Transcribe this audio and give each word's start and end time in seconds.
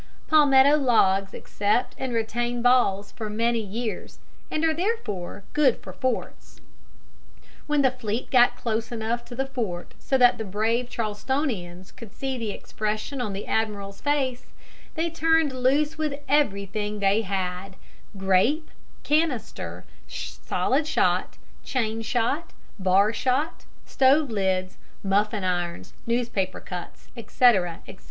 Palmetto 0.27 0.77
logs 0.77 1.31
accept 1.31 1.93
and 1.95 2.11
retain 2.11 2.63
balls 2.63 3.11
for 3.11 3.29
many 3.29 3.59
years, 3.59 4.17
and 4.49 4.65
are 4.65 4.73
therefore 4.73 5.43
good 5.53 5.77
for 5.83 5.93
forts. 5.93 6.59
When 7.67 7.83
the 7.83 7.91
fleet 7.91 8.31
got 8.31 8.57
close 8.57 8.91
enough 8.91 9.23
to 9.25 9.35
the 9.35 9.45
fort 9.45 9.93
so 9.99 10.17
that 10.17 10.39
the 10.39 10.43
brave 10.43 10.89
Charlestonians 10.89 11.91
could 11.91 12.13
see 12.15 12.35
the 12.39 12.49
expression 12.49 13.21
on 13.21 13.33
the 13.33 13.45
admiral's 13.45 14.01
face, 14.01 14.47
they 14.95 15.11
turned 15.11 15.53
loose 15.53 15.99
with 15.99 16.19
everything 16.27 16.97
they 16.99 17.21
had, 17.21 17.75
grape, 18.17 18.71
canister, 19.03 19.85
solid 20.07 20.87
shot, 20.87 21.37
chain 21.63 22.01
shot, 22.01 22.53
bar 22.79 23.13
shot, 23.13 23.65
stove 23.85 24.31
lids, 24.31 24.79
muffin 25.03 25.43
irons, 25.43 25.93
newspaper 26.07 26.59
cuts, 26.59 27.09
etc., 27.15 27.81
etc. 27.87 27.99